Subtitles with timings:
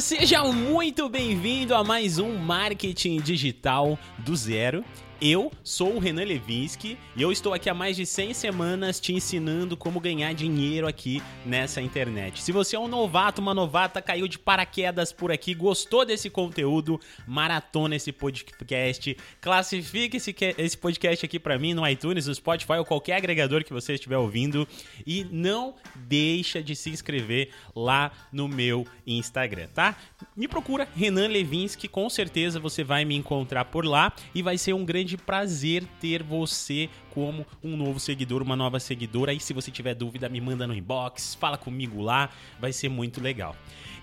[0.00, 4.84] seja muito bem-vindo a mais um Marketing Digital do Zero.
[5.20, 9.12] Eu sou o Renan Levinsky e eu estou aqui há mais de 100 semanas te
[9.12, 12.40] ensinando como ganhar dinheiro aqui nessa internet.
[12.40, 17.00] Se você é um novato, uma novata, caiu de paraquedas por aqui, gostou desse conteúdo,
[17.26, 22.84] maratona esse podcast, classifique esse, esse podcast aqui para mim no iTunes, no Spotify ou
[22.84, 24.68] qualquer agregador que você estiver ouvindo
[25.04, 29.96] e não deixa de se inscrever lá no meu Instagram, tá?
[30.36, 34.72] Me procura Renan Levinsky, com certeza você vai me encontrar por lá e vai ser
[34.72, 39.30] um grande prazer ter você como um novo seguidor, uma nova seguidora.
[39.30, 43.20] Aí, se você tiver dúvida, me manda no inbox, fala comigo lá, vai ser muito
[43.20, 43.56] legal.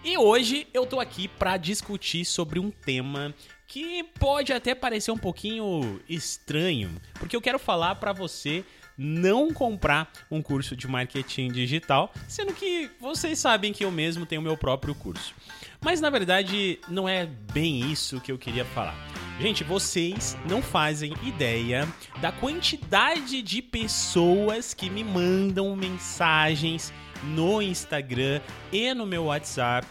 [0.04, 3.34] E hoje eu tô aqui para discutir sobre um tema
[3.68, 8.64] que pode até parecer um pouquinho estranho, porque eu quero falar para você
[8.98, 14.42] não comprar um curso de marketing digital, sendo que vocês sabem que eu mesmo tenho
[14.42, 15.34] meu próprio curso.
[15.82, 18.96] Mas na verdade, não é bem isso que eu queria falar.
[19.40, 21.88] Gente, vocês não fazem ideia
[22.22, 26.94] da quantidade de pessoas que me mandam mensagens
[27.24, 29.88] no Instagram e no meu WhatsApp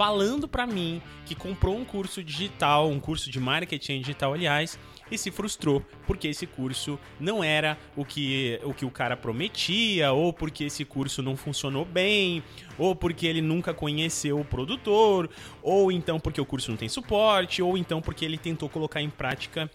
[0.00, 4.78] falando para mim que comprou um curso digital, um curso de marketing digital, aliás,
[5.10, 10.12] e se frustrou porque esse curso não era o que o, que o cara prometia,
[10.12, 12.42] ou porque esse curso não funcionou bem,
[12.78, 15.28] ou porque ele nunca conheceu o produtor,
[15.62, 19.10] ou então porque o curso não tem suporte, ou então porque ele tentou colocar em
[19.10, 19.70] prática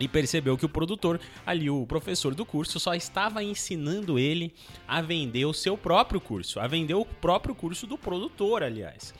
[0.00, 4.52] e percebeu que o produtor, ali o professor do curso, só estava ensinando ele
[4.86, 9.14] a vender o seu próprio curso, a vender o próprio curso do produtor, aliás.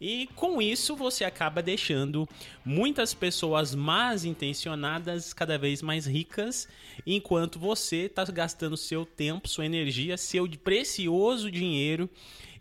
[0.00, 2.26] E com isso você acaba deixando
[2.64, 6.66] muitas pessoas más intencionadas cada vez mais ricas,
[7.06, 12.08] enquanto você está gastando seu tempo, sua energia, seu precioso dinheiro.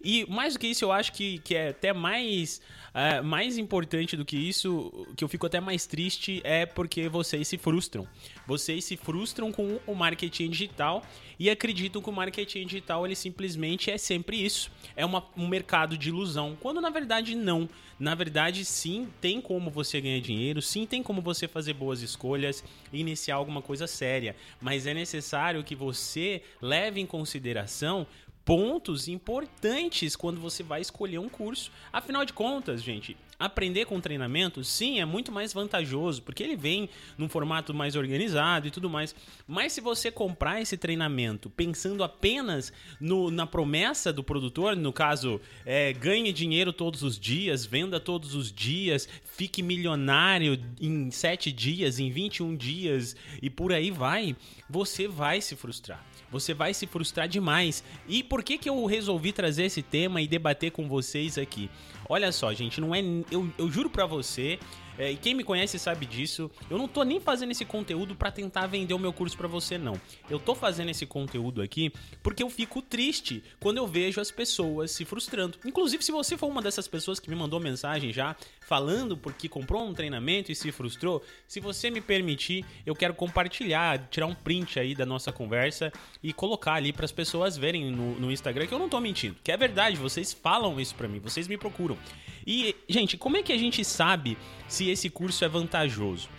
[0.04, 4.18] E mais do que isso, eu acho que, que é até mais Uh, mais importante
[4.18, 8.08] do que isso, que eu fico até mais triste, é porque vocês se frustram.
[8.48, 11.04] Vocês se frustram com o marketing digital
[11.38, 14.72] e acreditam que o marketing digital ele simplesmente é sempre isso.
[14.96, 16.58] É uma, um mercado de ilusão.
[16.60, 17.70] Quando na verdade não.
[18.00, 22.64] Na verdade, sim, tem como você ganhar dinheiro, sim, tem como você fazer boas escolhas
[22.94, 24.38] iniciar alguma coisa séria.
[24.62, 28.08] Mas é necessário que você leve em consideração
[28.50, 31.72] pontos importantes quando você vai escolher um curso.
[31.94, 36.90] Afinal de contas, gente, aprender com treinamento, sim, é muito mais vantajoso, porque ele vem
[37.18, 39.16] num formato mais organizado e tudo mais.
[39.48, 45.40] Mas se você comprar esse treinamento pensando apenas no, na promessa do produtor, no caso,
[45.66, 51.98] é, ganhe dinheiro todos os dias, venda todos os dias, fique milionário em 7 dias,
[51.98, 54.36] em 21 dias e por aí vai,
[54.70, 57.84] você vai se frustrar você vai se frustrar demais.
[58.08, 61.70] E por que, que eu resolvi trazer esse tema e debater com vocês aqui?
[62.08, 63.02] Olha só, gente, não é.
[63.32, 64.60] Eu, eu juro pra você
[65.00, 66.52] é, e quem me conhece sabe disso.
[66.70, 69.78] Eu não tô nem fazendo esse conteúdo para tentar vender o meu curso para você,
[69.78, 70.00] não.
[70.30, 71.90] Eu tô fazendo esse conteúdo aqui
[72.22, 75.58] porque eu fico triste quando eu vejo as pessoas se frustrando.
[75.64, 79.88] Inclusive, se você for uma dessas pessoas que me mandou mensagem já falando porque comprou
[79.88, 84.82] um treinamento e se frustrou, se você me permitir, eu quero compartilhar, tirar um print
[84.82, 88.74] aí da nossa conversa e colocar ali para as pessoas verem no, no Instagram que
[88.74, 91.98] eu não tô mentindo, que é verdade, vocês falam isso para mim, vocês me procuram.
[92.46, 96.30] E, gente, como é que a gente sabe se esse curso é vantajoso?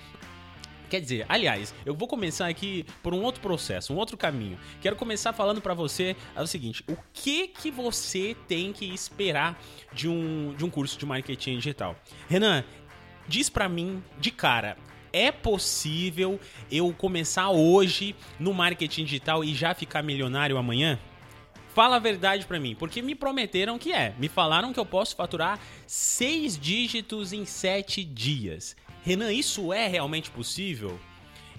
[0.90, 4.58] Quer dizer, aliás, eu vou começar aqui por um outro processo, um outro caminho.
[4.80, 9.56] Quero começar falando para você é o seguinte: o que que você tem que esperar
[9.92, 11.94] de um, de um curso de marketing digital?
[12.28, 12.64] Renan,
[13.28, 14.76] diz para mim de cara,
[15.12, 16.40] é possível
[16.70, 20.98] eu começar hoje no marketing digital e já ficar milionário amanhã?
[21.74, 24.14] Fala a verdade para mim, porque me prometeram que é.
[24.18, 28.76] Me falaram que eu posso faturar seis dígitos em sete dias.
[29.02, 30.98] Renan, isso é realmente possível?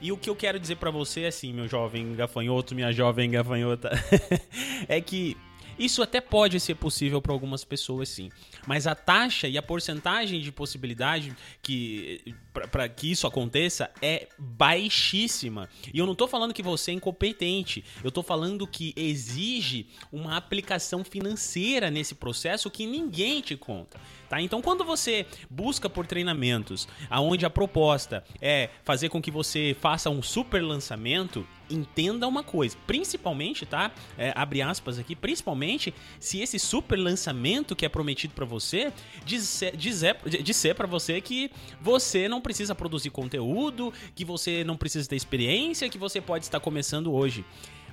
[0.01, 3.91] E o que eu quero dizer para você, assim, meu jovem gafanhoto, minha jovem gafanhota,
[4.89, 5.37] é que
[5.77, 8.29] isso até pode ser possível para algumas pessoas, sim.
[8.67, 15.69] Mas a taxa e a porcentagem de possibilidade que para que isso aconteça é baixíssima.
[15.93, 17.83] E eu não estou falando que você é incompetente.
[18.03, 23.99] Eu estou falando que exige uma aplicação financeira nesse processo que ninguém te conta.
[24.29, 24.41] Tá?
[24.41, 30.09] Então, quando você busca por treinamentos, aonde a proposta é fazer com que você faça
[30.09, 33.91] um super lançamento, entenda uma coisa, principalmente, tá?
[34.17, 38.91] É, abre aspas aqui, principalmente se esse super lançamento que é prometido para você
[39.25, 45.07] disser, dizer, disser para você que você não precisa produzir conteúdo, que você não precisa
[45.07, 47.45] ter experiência, que você pode estar começando hoje.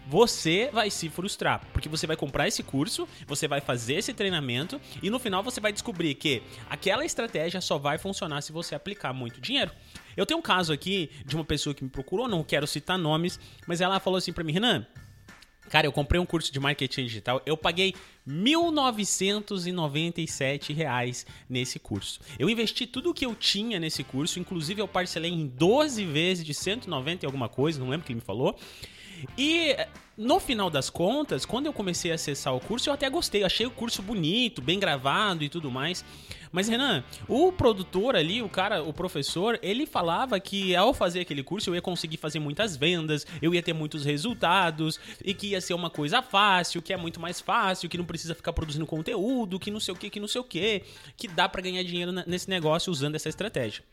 [0.09, 4.81] você vai se frustrar, porque você vai comprar esse curso, você vai fazer esse treinamento
[5.03, 9.12] e no final você vai descobrir que aquela estratégia só vai funcionar se você aplicar
[9.12, 9.71] muito dinheiro.
[10.17, 13.39] Eu tenho um caso aqui de uma pessoa que me procurou, não quero citar nomes,
[13.67, 14.87] mas ela falou assim para mim, Renan,
[15.69, 17.94] Cara, eu comprei um curso de marketing digital, eu paguei
[18.26, 22.19] R$ 1.997 nesse curso.
[22.38, 26.44] Eu investi tudo o que eu tinha nesse curso, inclusive eu parcelei em 12 vezes
[26.44, 28.59] de 190 e alguma coisa, não lembro o que ele me falou.
[29.37, 29.76] E
[30.19, 33.67] no final das contas, quando eu comecei a acessar o curso, eu até gostei, achei
[33.67, 36.05] o curso bonito, bem gravado e tudo mais.
[36.50, 41.43] Mas Renan, o produtor ali, o cara, o professor, ele falava que ao fazer aquele
[41.43, 45.61] curso eu ia conseguir fazer muitas vendas, eu ia ter muitos resultados e que ia
[45.61, 49.61] ser uma coisa fácil, que é muito mais fácil, que não precisa ficar produzindo conteúdo,
[49.61, 50.82] que não sei o que, que não sei o que,
[51.17, 53.85] que dá para ganhar dinheiro nesse negócio usando essa estratégia.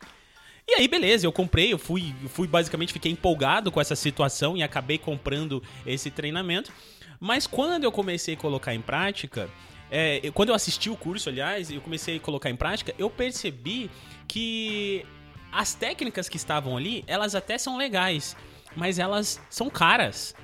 [0.68, 4.64] E aí, beleza, eu comprei, eu fui, fui basicamente fiquei empolgado com essa situação e
[4.64, 6.72] acabei comprando esse treinamento.
[7.20, 9.50] Mas quando eu comecei a colocar em prática,
[9.92, 13.92] é, quando eu assisti o curso, aliás, eu comecei a colocar em prática, eu percebi
[14.28, 15.06] que
[15.52, 18.36] as técnicas que estavam ali, elas até são legais,
[18.76, 20.36] mas elas são caras.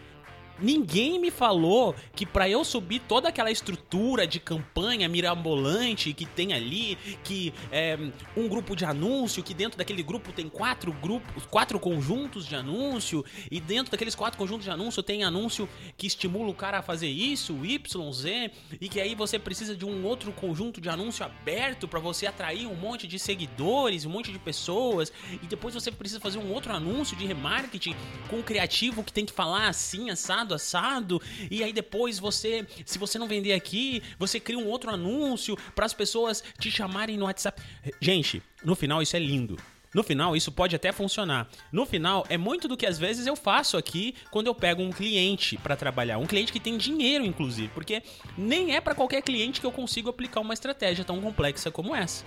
[0.62, 6.54] Ninguém me falou que para eu subir toda aquela estrutura de campanha mirabolante que tem
[6.54, 7.98] ali, que é
[8.38, 13.25] um grupo de anúncio, que dentro daquele grupo tem quatro grupos, quatro conjuntos de anúncio,
[13.50, 15.68] e dentro daqueles quatro conjuntos de anúncio tem anúncio
[15.98, 19.86] que estimula o cara a fazer isso, Y, Z, e que aí você precisa de
[19.86, 24.31] um outro conjunto de anúncio aberto para você atrair um monte de seguidores, um monte
[24.31, 25.12] de pessoas,
[25.42, 27.96] e depois você precisa fazer um outro anúncio de remarketing
[28.30, 32.65] com um criativo que tem que falar assim, assado assado, assado, e aí depois você,
[32.86, 37.18] se você não vender aqui, você cria um outro anúncio para as pessoas te chamarem
[37.18, 37.62] no WhatsApp.
[38.00, 39.57] Gente, no final isso é lindo.
[39.94, 41.50] No final, isso pode até funcionar.
[41.69, 44.89] No final, é muito do que às vezes eu faço aqui quando eu pego um
[44.89, 46.18] cliente para trabalhar.
[46.18, 48.01] Um cliente que tem dinheiro, inclusive, porque
[48.38, 52.24] nem é para qualquer cliente que eu consigo aplicar uma estratégia tão complexa como essa.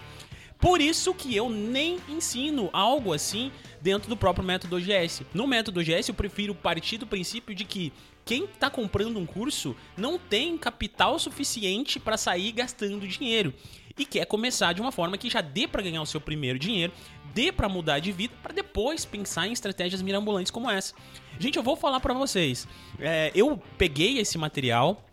[0.58, 3.50] Por isso que eu nem ensino algo assim
[3.80, 5.22] dentro do próprio método OGS.
[5.34, 7.92] No método OGS, eu prefiro partir do princípio de que
[8.24, 13.52] quem está comprando um curso não tem capital suficiente para sair gastando dinheiro
[13.96, 16.92] e quer começar de uma forma que já dê para ganhar o seu primeiro dinheiro,
[17.32, 20.94] dê para mudar de vida, para depois pensar em estratégias mirabolantes como essa.
[21.38, 22.66] Gente, eu vou falar para vocês.
[22.98, 25.04] É, eu peguei esse material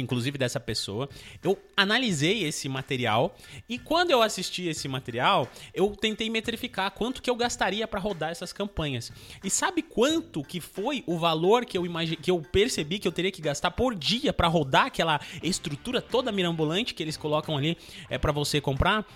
[0.00, 1.08] inclusive dessa pessoa.
[1.42, 3.36] Eu analisei esse material
[3.68, 8.30] e quando eu assisti esse material, eu tentei metrificar quanto que eu gastaria para rodar
[8.30, 9.12] essas campanhas.
[9.42, 13.12] E sabe quanto que foi o valor que eu imagi que eu percebi que eu
[13.12, 17.76] teria que gastar por dia para rodar aquela estrutura toda mirabolante que eles colocam ali
[18.08, 19.06] é para você comprar?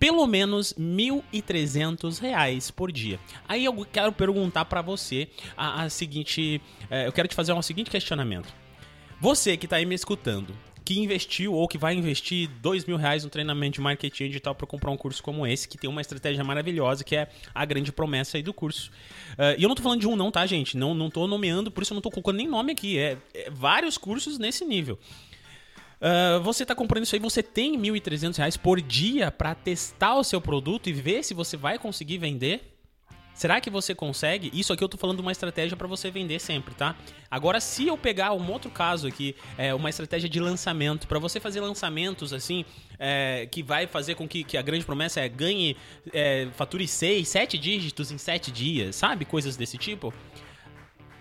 [0.00, 3.20] pelo menos R$ 1.300 por dia.
[3.46, 6.60] Aí eu quero perguntar para você a, a seguinte,
[6.90, 8.48] é, eu quero te fazer um seguinte questionamento.
[9.20, 13.22] Você que está aí me escutando, que investiu ou que vai investir dois mil reais
[13.22, 16.42] no treinamento de marketing digital para comprar um curso como esse, que tem uma estratégia
[16.42, 18.90] maravilhosa, que é a grande promessa aí do curso.
[19.32, 20.74] Uh, e eu não estou falando de um não, tá, gente?
[20.74, 22.98] Não, não tô nomeando, por isso eu não estou colocando nem nome aqui.
[22.98, 24.98] É, é vários cursos nesse nível.
[26.00, 30.24] Uh, você está comprando isso aí, você tem R$ 1.300 por dia para testar o
[30.24, 32.79] seu produto e ver se você vai conseguir vender?
[33.40, 34.50] Será que você consegue?
[34.52, 36.94] Isso aqui eu tô falando de uma estratégia para você vender sempre, tá?
[37.30, 41.40] Agora, se eu pegar um outro caso aqui, é uma estratégia de lançamento, para você
[41.40, 42.66] fazer lançamentos assim,
[42.98, 45.74] é, que vai fazer com que, que, a grande promessa é ganhe,
[46.12, 49.24] é, fature 6, 7 dígitos em 7 dias, sabe?
[49.24, 50.12] Coisas desse tipo.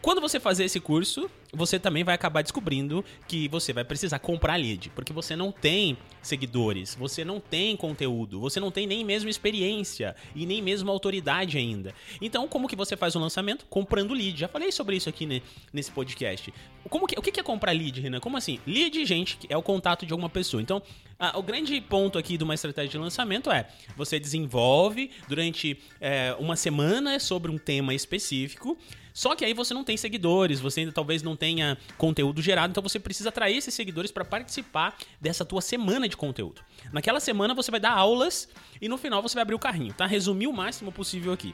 [0.10, 4.56] Quando você fazer esse curso, você também vai acabar descobrindo que você vai precisar comprar
[4.56, 9.30] lead, porque você não tem seguidores, você não tem conteúdo, você não tem nem mesmo
[9.30, 11.94] experiência e nem mesmo autoridade ainda.
[12.20, 13.68] Então, como que você faz o lançamento?
[13.70, 14.39] Comprando lead.
[14.39, 16.51] Já falei sobre isso aqui nesse podcast.
[16.89, 18.20] Como que, o que é comprar lead, Renan?
[18.20, 18.60] Como assim?
[18.66, 20.60] Lead, gente, é o contato de alguma pessoa.
[20.60, 20.82] Então,
[21.20, 26.36] ah, o grande ponto aqui de uma estratégia de lançamento é você desenvolve durante é,
[26.39, 28.75] uma semana sobre um tema específico.
[29.13, 32.84] Só que aí você não tem seguidores, você ainda talvez não tenha conteúdo gerado, então
[32.84, 36.62] você precisa atrair esses seguidores para participar dessa tua semana de conteúdo.
[36.92, 38.50] Naquela semana você vai dar aulas
[38.82, 40.06] e no final você vai abrir o carrinho, tá?
[40.06, 41.54] Resumir o máximo possível aqui.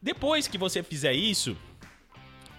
[0.00, 1.56] Depois que você fizer isso,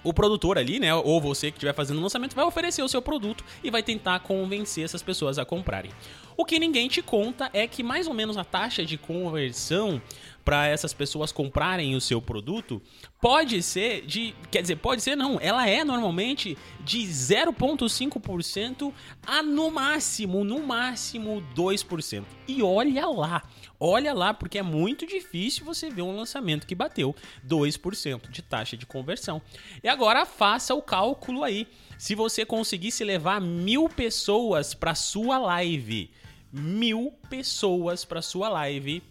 [0.04, 3.02] o produtor ali, né, ou você que estiver fazendo o lançamento, vai oferecer o seu
[3.02, 5.92] produto e vai tentar convencer essas pessoas a comprarem.
[6.36, 10.02] O que ninguém te conta é que mais ou menos a taxa de conversão
[10.44, 12.82] para essas pessoas comprarem o seu produto
[13.22, 14.36] pode ser de.
[14.52, 15.40] Quer dizer, pode ser não.
[15.40, 18.94] Ela é normalmente de 0,5%
[19.26, 22.26] a no máximo, no máximo 2%.
[22.48, 23.44] E olha lá.
[23.80, 28.78] Olha lá, porque é muito difícil você ver um lançamento que bateu 2% de taxa
[28.78, 29.42] de conversão.
[29.84, 31.68] E agora faça o cálculo aí.
[31.98, 36.12] Se você conseguisse levar mil pessoas para sua live,
[36.52, 39.02] mil pessoas para sua live,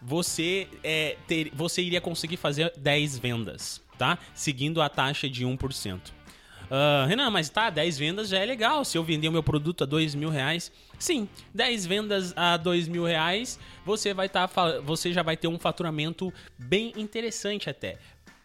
[0.00, 4.18] você, é, ter, você iria conseguir fazer 10 vendas, tá?
[4.34, 5.98] Seguindo a taxa de 1%.
[6.70, 8.84] Uh, ah, Renan, mas tá, 10 vendas já é legal.
[8.84, 12.86] Se eu vender o meu produto a 2 mil reais, sim, 10 vendas a 2
[12.86, 14.48] mil reais, você, vai tá,
[14.84, 17.98] você já vai ter um faturamento bem interessante até.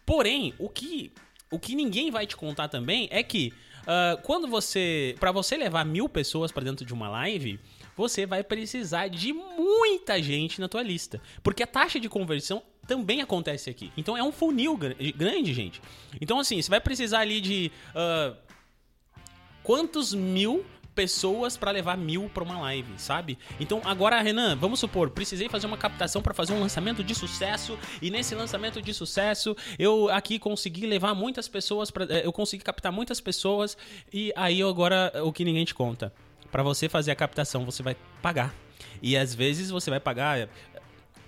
[0.04, 1.12] Porém, o que,
[1.52, 5.14] o que ninguém vai te contar também é que uh, quando você.
[5.20, 7.60] para você levar mil pessoas para dentro de uma live
[7.96, 11.20] você vai precisar de muita gente na tua lista.
[11.42, 13.92] Porque a taxa de conversão também acontece aqui.
[13.96, 15.80] Então é um funil grande, gente.
[16.20, 17.72] Então, assim, você vai precisar ali de.
[17.94, 18.36] Uh,
[19.62, 20.64] quantos mil
[20.96, 23.38] pessoas para levar mil para uma live, sabe?
[23.60, 27.78] Então agora, Renan, vamos supor, precisei fazer uma captação para fazer um lançamento de sucesso
[28.00, 32.90] e nesse lançamento de sucesso eu aqui consegui levar muitas pessoas eh, eu consegui captar
[32.90, 33.76] muitas pessoas
[34.10, 36.10] e aí agora o que ninguém te conta
[36.56, 38.54] para você fazer a captação, você vai pagar.
[39.02, 40.48] E às vezes você vai pagar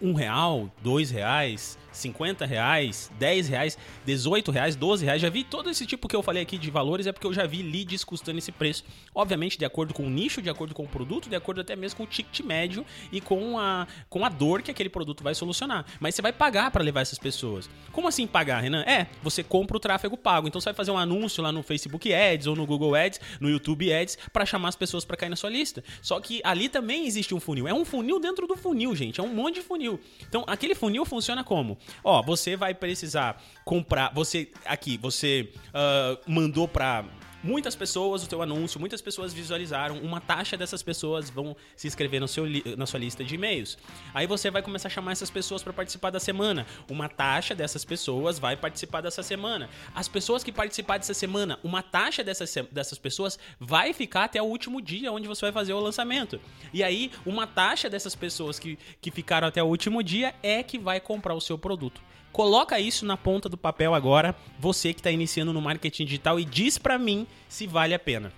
[0.01, 5.21] um real, dois reais, 50 reais, 10 reais, 18 reais, 12 reais.
[5.21, 7.47] Já vi todo esse tipo que eu falei aqui de valores, é porque eu já
[7.47, 8.85] vi leads custando esse preço.
[9.15, 11.99] Obviamente, de acordo com o nicho, de acordo com o produto, de acordo até mesmo
[11.99, 15.85] com o ticket médio e com a, com a dor que aquele produto vai solucionar.
[16.01, 17.69] Mas você vai pagar para levar essas pessoas.
[17.93, 18.83] Como assim pagar, Renan?
[18.83, 20.47] É, você compra o tráfego pago.
[20.47, 23.51] Então você vai fazer um anúncio lá no Facebook Ads ou no Google Ads, no
[23.51, 25.83] YouTube Ads, para chamar as pessoas para cair na sua lista.
[26.01, 27.67] Só que ali também existe um funil.
[27.67, 29.21] É um funil dentro do funil, gente.
[29.21, 30.01] É um monte de funil.
[30.29, 31.79] Então, aquele funil funciona como?
[32.05, 34.13] Ó, você vai precisar comprar.
[34.15, 37.05] Você aqui, você uh, mandou para
[37.43, 42.21] muitas pessoas o teu anúncio, muitas pessoas visualizaram, uma taxa dessas pessoas vão se inscrever
[42.21, 42.45] no seu
[42.77, 43.79] na sua lista de e-mails.
[44.13, 46.67] Aí você vai começar a chamar essas pessoas para participar da semana.
[46.89, 49.69] Uma taxa dessas pessoas vai participar dessa semana.
[49.95, 54.47] As pessoas que participar dessa semana, uma taxa dessas, dessas pessoas vai ficar até o
[54.47, 56.41] último dia onde você vai fazer o lançamento.
[56.73, 60.79] E aí, uma taxa dessas pessoas que, que ficaram até o último dia é que
[60.79, 62.01] vai comprar o seu produto.
[62.33, 66.45] Coloca isso na ponta do papel agora, você que está iniciando no marketing digital e
[66.45, 68.33] diz para mim se vale a pena.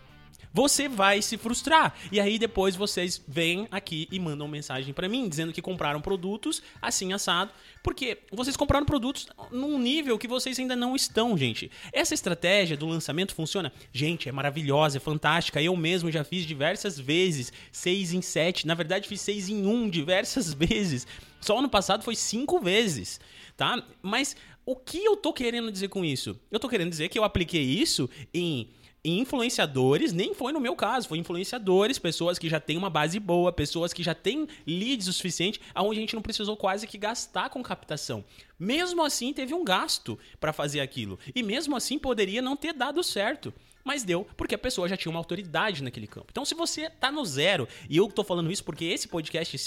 [0.52, 1.94] Você vai se frustrar.
[2.10, 6.60] E aí depois vocês vêm aqui e mandam mensagem para mim dizendo que compraram produtos
[6.82, 7.52] assim assado,
[7.84, 11.70] porque vocês compraram produtos num nível que vocês ainda não estão, gente.
[11.92, 13.72] Essa estratégia do lançamento funciona?
[13.92, 15.62] Gente, é maravilhosa, é fantástica.
[15.62, 18.66] Eu mesmo já fiz diversas vezes, seis em sete.
[18.66, 21.06] Na verdade, fiz seis em um diversas vezes.
[21.40, 23.20] Só ano passado foi cinco vezes
[23.60, 23.86] tá?
[24.00, 26.34] Mas o que eu tô querendo dizer com isso?
[26.50, 28.70] Eu tô querendo dizer que eu apliquei isso em
[29.04, 33.52] influenciadores, nem foi no meu caso, foi influenciadores, pessoas que já têm uma base boa,
[33.52, 37.50] pessoas que já têm leads o suficiente, aonde a gente não precisou quase que gastar
[37.50, 38.24] com captação.
[38.58, 41.18] Mesmo assim, teve um gasto para fazer aquilo.
[41.34, 43.52] E mesmo assim, poderia não ter dado certo
[43.84, 46.28] mas deu porque a pessoa já tinha uma autoridade naquele campo.
[46.30, 49.58] Então, se você está no zero, e eu estou falando isso porque esse podcast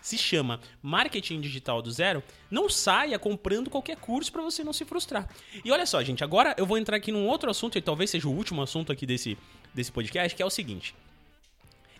[0.00, 4.84] se chama Marketing Digital do Zero, não saia comprando qualquer curso para você não se
[4.84, 5.28] frustrar.
[5.64, 8.28] E olha só, gente, agora eu vou entrar aqui num outro assunto, e talvez seja
[8.28, 9.36] o último assunto aqui desse,
[9.74, 10.94] desse podcast, que é o seguinte.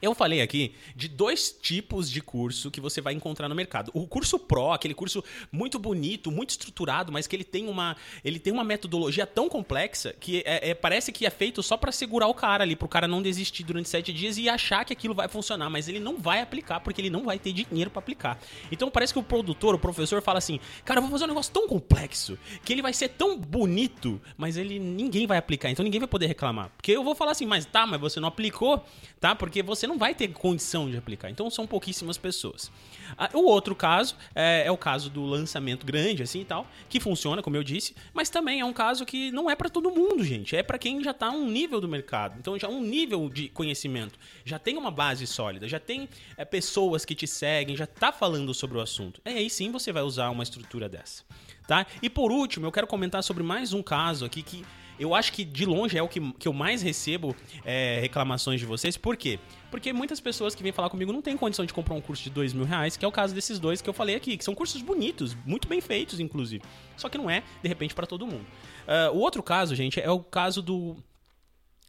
[0.01, 3.91] Eu falei aqui de dois tipos de curso que você vai encontrar no mercado.
[3.93, 8.39] O curso Pro, aquele curso muito bonito, muito estruturado, mas que ele tem uma, ele
[8.39, 12.29] tem uma metodologia tão complexa que é, é parece que é feito só para segurar
[12.29, 15.15] o cara ali, para o cara não desistir durante sete dias e achar que aquilo
[15.15, 18.39] vai funcionar, mas ele não vai aplicar porque ele não vai ter dinheiro para aplicar.
[18.71, 21.53] Então parece que o produtor, o professor fala assim, cara, eu vou fazer um negócio
[21.53, 25.99] tão complexo que ele vai ser tão bonito, mas ele ninguém vai aplicar, então ninguém
[26.01, 28.85] vai poder reclamar, porque eu vou falar assim, mas tá, mas você não aplicou,
[29.19, 29.35] tá?
[29.35, 31.31] Porque você não vai ter condição de aplicar.
[31.31, 32.71] Então são pouquíssimas pessoas.
[33.17, 37.01] Ah, o outro caso é, é, o caso do lançamento grande, assim e tal, que
[37.01, 40.23] funciona, como eu disse, mas também é um caso que não é para todo mundo,
[40.23, 40.55] gente.
[40.55, 42.37] É para quem já tá um nível do mercado.
[42.39, 47.05] Então já um nível de conhecimento, já tem uma base sólida, já tem é, pessoas
[47.05, 49.21] que te seguem, já tá falando sobre o assunto.
[49.25, 51.25] É aí sim você vai usar uma estrutura dessa.
[51.67, 51.87] Tá?
[52.01, 54.65] E por último, eu quero comentar sobre mais um caso aqui que
[54.99, 58.67] eu acho que de longe é o que, que eu mais recebo é, reclamações de
[58.67, 58.97] vocês.
[58.97, 59.39] Por quê?
[59.71, 62.31] Porque muitas pessoas que vêm falar comigo não têm condição de comprar um curso de
[62.31, 64.55] dois mil reais, que é o caso desses dois que eu falei aqui, que são
[64.55, 66.65] cursos bonitos, muito bem feitos, inclusive.
[66.97, 68.47] Só que não é, de repente, para todo mundo.
[68.87, 70.97] Uh, o outro caso, gente, é o caso do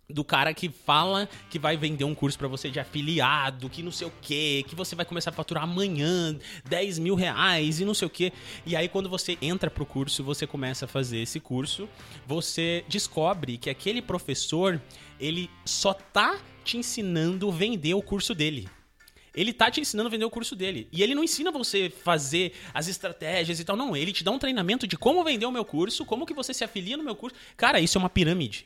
[0.10, 3.92] do cara que fala que vai vender um curso para você de afiliado, que não
[3.92, 6.38] sei o que, que você vai começar a faturar amanhã
[6.68, 8.34] 10 mil reais e não sei o que.
[8.66, 11.88] E aí, quando você entra pro curso, você começa a fazer esse curso,
[12.26, 14.82] você descobre que aquele professor,
[15.20, 18.68] ele só tá te ensinando vender o curso dele.
[19.34, 20.88] Ele tá te ensinando a vender o curso dele.
[20.92, 23.76] E ele não ensina você fazer as estratégias e tal.
[23.76, 26.54] Não, ele te dá um treinamento de como vender o meu curso, como que você
[26.54, 27.38] se afilia no meu curso.
[27.56, 28.66] Cara, isso é uma pirâmide.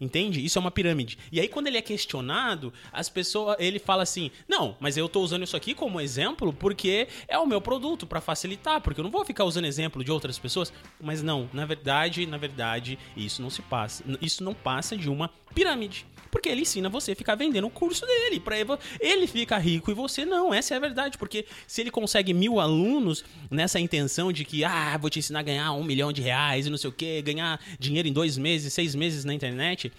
[0.00, 0.44] Entende?
[0.44, 1.18] Isso é uma pirâmide.
[1.30, 3.56] E aí, quando ele é questionado, as pessoas.
[3.58, 7.46] Ele fala assim: Não, mas eu tô usando isso aqui como exemplo porque é o
[7.46, 10.72] meu produto para facilitar, porque eu não vou ficar usando exemplo de outras pessoas.
[11.00, 14.04] Mas não, na verdade, na verdade, isso não se passa.
[14.20, 16.06] Isso não passa de uma pirâmide.
[16.34, 18.40] Porque ele ensina você a ficar vendendo o curso dele.
[18.40, 18.56] Pra
[18.98, 20.52] ele fica rico e você não.
[20.52, 21.16] Essa é a verdade.
[21.16, 25.42] Porque se ele consegue mil alunos nessa intenção de que, ah, vou te ensinar a
[25.42, 28.72] ganhar um milhão de reais e não sei o que, ganhar dinheiro em dois meses,
[28.72, 29.92] seis meses na internet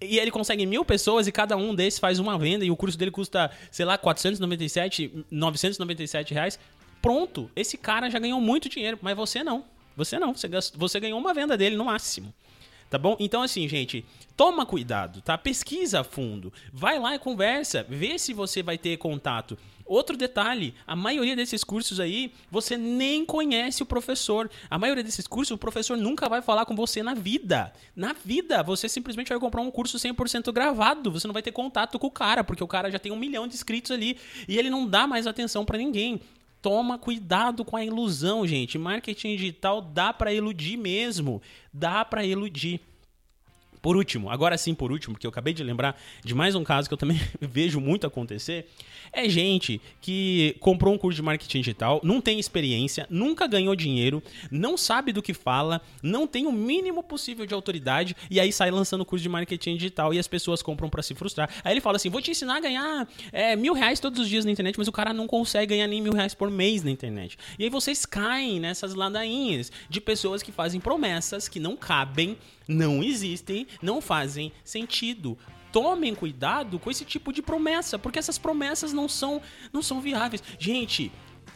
[0.00, 2.96] e ele consegue mil pessoas e cada um desses faz uma venda e o curso
[2.96, 6.58] dele custa, sei lá, 497, 997 reais.
[7.00, 9.64] Pronto, esse cara já ganhou muito dinheiro, mas você não.
[9.96, 12.32] Você não, você, você ganhou uma venda dele no máximo.
[12.90, 13.16] Tá bom?
[13.18, 14.04] Então, assim, gente,
[14.36, 15.36] toma cuidado, tá?
[15.36, 16.52] Pesquisa a fundo.
[16.72, 17.84] Vai lá e conversa.
[17.88, 19.58] Vê se você vai ter contato.
[19.86, 24.50] Outro detalhe: a maioria desses cursos aí, você nem conhece o professor.
[24.70, 27.72] A maioria desses cursos, o professor nunca vai falar com você na vida.
[27.94, 31.10] Na vida, você simplesmente vai comprar um curso 100% gravado.
[31.12, 33.46] Você não vai ter contato com o cara, porque o cara já tem um milhão
[33.46, 34.16] de inscritos ali
[34.48, 36.20] e ele não dá mais atenção para ninguém
[36.64, 38.78] toma cuidado com a ilusão, gente.
[38.78, 41.42] Marketing digital dá para iludir mesmo.
[41.70, 42.80] Dá para iludir.
[43.84, 46.88] Por último, agora sim por último, porque eu acabei de lembrar de mais um caso
[46.88, 48.66] que eu também vejo muito acontecer,
[49.12, 54.22] é gente que comprou um curso de marketing digital, não tem experiência, nunca ganhou dinheiro,
[54.50, 58.70] não sabe do que fala, não tem o mínimo possível de autoridade e aí sai
[58.70, 61.50] lançando curso de marketing digital e as pessoas compram para se frustrar.
[61.62, 64.46] Aí ele fala assim: vou te ensinar a ganhar é, mil reais todos os dias
[64.46, 67.36] na internet, mas o cara não consegue ganhar nem mil reais por mês na internet.
[67.58, 73.02] E aí vocês caem nessas ladainhas de pessoas que fazem promessas que não cabem não
[73.02, 75.38] existem, não fazem sentido.
[75.72, 79.42] Tomem cuidado com esse tipo de promessa, porque essas promessas não são,
[79.72, 80.42] não são viáveis.
[80.58, 81.10] Gente,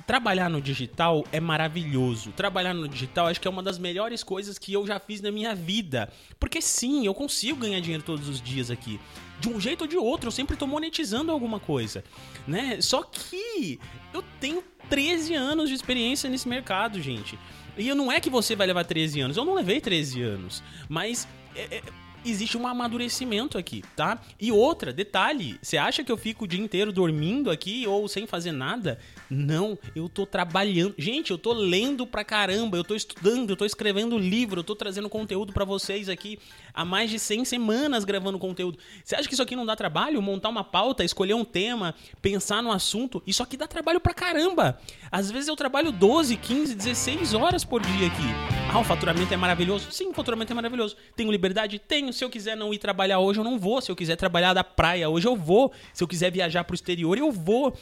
[0.07, 2.33] trabalhar no digital é maravilhoso.
[2.33, 5.31] Trabalhar no digital acho que é uma das melhores coisas que eu já fiz na
[5.31, 6.13] minha vida.
[6.41, 8.99] Porque sim, eu consigo ganhar dinheiro todos os dias aqui.
[9.39, 12.03] De um jeito ou de outro, eu sempre estou monetizando alguma coisa,
[12.47, 12.81] né?
[12.81, 13.79] Só que
[14.13, 17.39] eu tenho 13 anos de experiência nesse mercado, gente.
[17.79, 19.37] E não é que você vai levar 13 anos.
[19.37, 20.63] Eu não levei 13 anos.
[20.89, 21.83] Mas é, é,
[22.25, 24.21] existe um amadurecimento aqui, tá?
[24.41, 28.27] E outra, detalhe: você acha que eu fico o dia inteiro dormindo aqui ou sem
[28.27, 28.99] fazer nada?
[29.31, 30.95] Não, eu tô trabalhando.
[30.99, 34.75] Gente, eu tô lendo pra caramba, eu tô estudando, eu tô escrevendo livro, eu tô
[34.75, 36.39] trazendo conteúdo para vocês aqui
[36.73, 38.79] há mais de 100 semanas gravando conteúdo.
[39.05, 40.21] Você acha que isso aqui não dá trabalho?
[40.23, 43.23] Montar uma pauta, escolher um tema, pensar no assunto?
[43.27, 44.79] Isso aqui dá trabalho pra caramba.
[45.11, 48.69] Às vezes eu trabalho 12, 15, 16 horas por dia aqui.
[48.73, 49.91] Ah, o faturamento é maravilhoso?
[49.91, 50.97] Sim, o faturamento é maravilhoso.
[51.17, 51.79] Tenho liberdade?
[51.79, 52.08] Tenho.
[52.13, 53.81] Se eu quiser não ir trabalhar hoje, eu não vou.
[53.81, 55.73] Se eu quiser trabalhar da praia hoje, eu vou.
[55.93, 57.77] Se eu quiser viajar pro exterior, eu vou.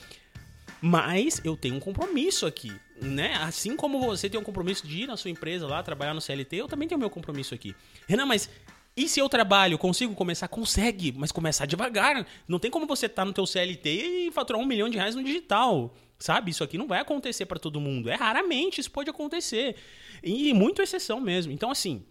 [0.81, 3.35] Mas eu tenho um compromisso aqui, né?
[3.41, 6.57] Assim como você tem um compromisso de ir na sua empresa lá, trabalhar no CLT,
[6.57, 7.75] eu também tenho meu compromisso aqui.
[8.07, 8.51] Renan, mas
[8.97, 10.49] e se eu trabalho, consigo começar?
[10.49, 12.27] Consegue, mas começar devagar.
[12.49, 15.15] Não tem como você estar tá no teu CLT e faturar um milhão de reais
[15.15, 15.95] no digital.
[16.19, 16.51] Sabe?
[16.51, 18.09] Isso aqui não vai acontecer para todo mundo.
[18.09, 19.77] É raramente isso pode acontecer.
[20.23, 21.53] E muito exceção mesmo.
[21.53, 22.03] Então, assim,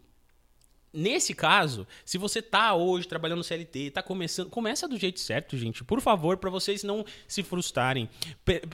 [0.95, 5.58] Nesse caso, se você tá hoje trabalhando no CLT, tá começando, começa do jeito certo,
[5.58, 5.84] gente.
[5.84, 8.10] Por favor, para vocês não se frustrarem.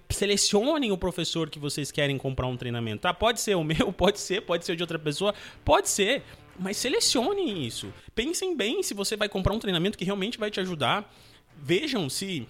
[0.08, 3.02] Selecionem o professor que vocês querem comprar um treinamento.
[3.02, 3.12] Tá?
[3.12, 5.34] Pode ser o meu, pode ser, pode ser de outra pessoa,
[5.66, 6.22] pode ser.
[6.60, 7.92] Mas selecionem isso.
[8.14, 11.12] Pensem bem se você vai comprar um treinamento que realmente vai te ajudar.
[11.58, 12.48] Vejam se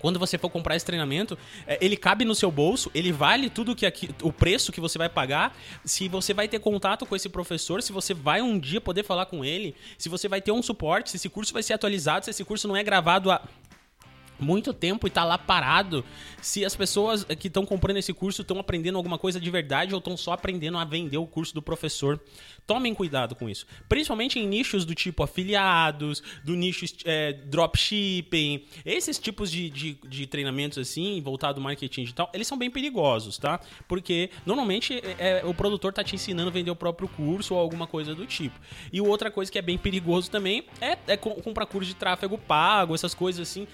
[0.00, 3.74] quando você for comprar esse treinamento, é, ele cabe no seu bolso, ele vale tudo
[3.74, 7.28] que aqui, o preço que você vai pagar, se você vai ter contato com esse
[7.28, 10.62] professor, se você vai um dia poder falar com ele, se você vai ter um
[10.62, 13.40] suporte, se esse curso vai ser atualizado, se esse curso não é gravado há
[14.38, 16.04] muito tempo e tá lá parado,
[16.40, 19.98] se as pessoas que estão comprando esse curso estão aprendendo alguma coisa de verdade ou
[19.98, 22.20] estão só aprendendo a vender o curso do professor.
[22.66, 23.66] Tomem cuidado com isso.
[23.88, 30.26] Principalmente em nichos do tipo afiliados, do nicho é, dropshipping, esses tipos de, de, de,
[30.26, 33.60] treinamentos assim, voltado ao marketing digital, eles são bem perigosos, tá?
[33.86, 37.60] Porque normalmente é, é, o produtor tá te ensinando a vender o próprio curso ou
[37.60, 38.58] alguma coisa do tipo.
[38.92, 42.94] E outra coisa que é bem perigoso também é, é comprar curso de tráfego pago,
[42.94, 43.66] essas coisas assim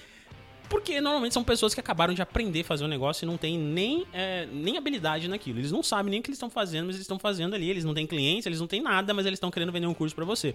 [0.73, 3.59] porque normalmente são pessoas que acabaram de aprender a fazer um negócio e não têm
[3.59, 5.59] nem, é, nem habilidade naquilo.
[5.59, 7.69] Eles não sabem nem o que eles estão fazendo, mas eles estão fazendo ali.
[7.69, 10.15] Eles não têm clientes, eles não têm nada, mas eles estão querendo vender um curso
[10.15, 10.55] para você.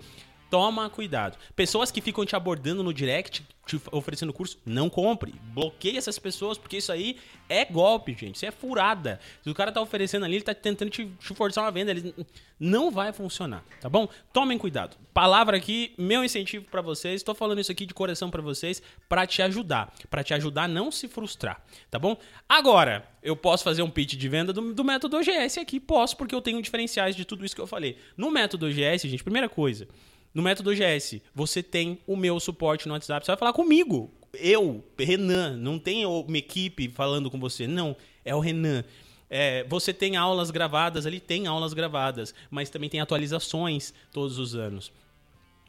[0.49, 1.37] Toma cuidado.
[1.55, 5.35] Pessoas que ficam te abordando no direct, te oferecendo curso, não compre.
[5.53, 7.17] Bloqueie essas pessoas, porque isso aí
[7.49, 8.35] é golpe, gente.
[8.35, 9.19] Isso é furada.
[9.43, 12.15] Se o cara tá oferecendo ali, ele tá tentando te, te forçar uma venda, ele
[12.57, 14.07] não vai funcionar, tá bom?
[14.31, 14.97] Tomem cuidado.
[15.13, 17.15] Palavra aqui, meu incentivo para vocês.
[17.15, 20.67] Estou falando isso aqui de coração para vocês, para te ajudar, para te ajudar a
[20.67, 22.17] não se frustrar, tá bom?
[22.47, 26.33] Agora, eu posso fazer um pitch de venda do, do método OGS aqui, posso, porque
[26.33, 27.97] eu tenho diferenciais de tudo isso que eu falei.
[28.15, 29.87] No método OGS, gente, primeira coisa,
[30.33, 33.25] no método GS, você tem o meu suporte no WhatsApp.
[33.25, 34.11] Você vai falar comigo.
[34.33, 37.65] Eu, Renan, não tem uma equipe falando com você.
[37.65, 38.83] Não, é o Renan.
[39.29, 44.55] É, você tem aulas gravadas ali, tem aulas gravadas, mas também tem atualizações todos os
[44.55, 44.91] anos.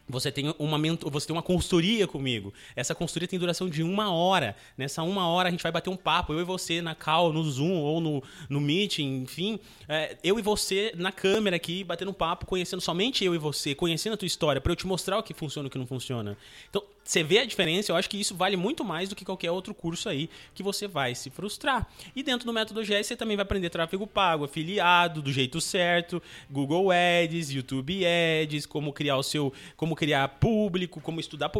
[0.09, 0.79] Você tem, uma,
[1.11, 2.53] você tem uma consultoria comigo.
[2.75, 4.57] Essa consultoria tem duração de uma hora.
[4.77, 7.43] Nessa uma hora a gente vai bater um papo, eu e você na call, no
[7.45, 9.59] Zoom ou no, no Meeting, enfim.
[9.89, 13.75] É, eu e você na câmera aqui, batendo um papo, conhecendo somente eu e você,
[13.75, 15.87] conhecendo a tua história, para eu te mostrar o que funciona e o que não
[15.87, 16.37] funciona.
[16.71, 19.51] Então, você vê a diferença, eu acho que isso vale muito mais do que qualquer
[19.51, 21.89] outro curso aí que você vai se frustrar.
[22.15, 26.23] E dentro do método GS você também vai aprender tráfego pago, afiliado, do jeito certo,
[26.51, 31.51] Google Ads, YouTube Ads, como criar o seu, como criar público, como estudar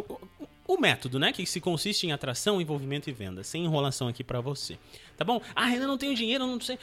[0.67, 4.39] o método, né, que se consiste em atração, envolvimento e venda, sem enrolação aqui para
[4.41, 4.77] você.
[5.17, 5.41] Tá bom?
[5.55, 6.77] Ah, ainda não tenho dinheiro, não sei.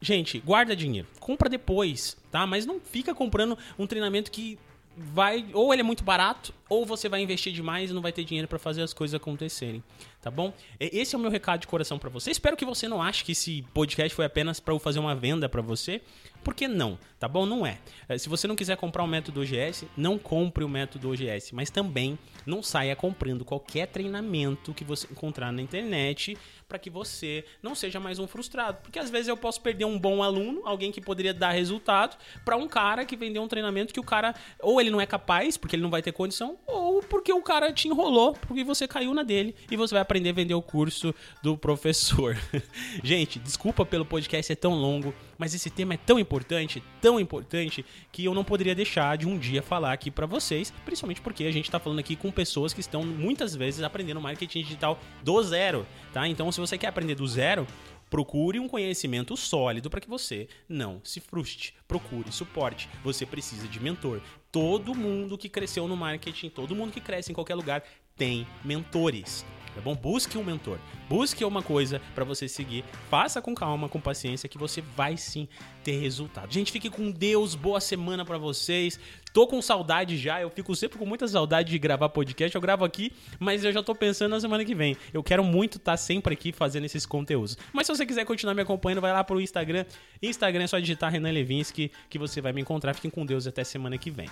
[0.00, 1.06] Gente, guarda dinheiro.
[1.20, 2.44] Compra depois, tá?
[2.44, 4.58] Mas não fica comprando um treinamento que
[4.98, 8.24] vai ou ele é muito barato ou você vai investir demais e não vai ter
[8.24, 9.82] dinheiro para fazer as coisas acontecerem,
[10.20, 10.52] tá bom?
[10.78, 12.30] Esse é o meu recado de coração para você.
[12.30, 15.48] Espero que você não ache que esse podcast foi apenas para eu fazer uma venda
[15.48, 16.02] para você,
[16.48, 17.44] porque não, tá bom?
[17.44, 17.76] Não é.
[18.08, 18.16] é.
[18.16, 22.18] Se você não quiser comprar o método OGS, não compre o método OGS, mas também
[22.46, 28.00] não saia comprando qualquer treinamento que você encontrar na internet para que você não seja
[28.00, 31.34] mais um frustrado, porque às vezes eu posso perder um bom aluno, alguém que poderia
[31.34, 35.00] dar resultado, para um cara que vendeu um treinamento que o cara ou ele não
[35.00, 38.64] é capaz, porque ele não vai ter condição, ou porque o cara te enrolou, porque
[38.64, 42.38] você caiu na dele e você vai aprender a vender o curso do professor.
[43.04, 47.84] Gente, desculpa pelo podcast ser tão longo, mas esse tema é tão importante, tão importante,
[48.12, 51.52] que eu não poderia deixar de um dia falar aqui para vocês, principalmente porque a
[51.52, 55.86] gente está falando aqui com pessoas que estão muitas vezes aprendendo marketing digital do zero,
[56.12, 56.26] tá?
[56.26, 57.66] Então, se você quer aprender do zero,
[58.10, 61.74] Procure um conhecimento sólido para que você não se frustre.
[61.86, 62.88] Procure suporte.
[63.04, 64.22] Você precisa de mentor.
[64.50, 67.84] Todo mundo que cresceu no marketing, todo mundo que cresce em qualquer lugar
[68.16, 69.44] tem mentores.
[69.78, 69.94] Tá bom?
[69.94, 70.76] Busque um mentor.
[71.08, 72.84] Busque uma coisa para você seguir.
[73.08, 75.46] Faça com calma, com paciência, que você vai sim
[75.84, 76.52] ter resultado.
[76.52, 77.54] Gente, fique com Deus.
[77.54, 78.98] Boa semana para vocês.
[79.32, 80.42] Tô com saudade já.
[80.42, 82.52] Eu fico sempre com muita saudade de gravar podcast.
[82.56, 84.96] Eu gravo aqui, mas eu já tô pensando na semana que vem.
[85.14, 87.56] Eu quero muito estar tá sempre aqui fazendo esses conteúdos.
[87.72, 89.84] Mas se você quiser continuar me acompanhando, vai lá pro Instagram.
[90.20, 92.94] Instagram é só digitar Renan Levinsky que você vai me encontrar.
[92.94, 94.28] Fiquem com Deus até semana que vem.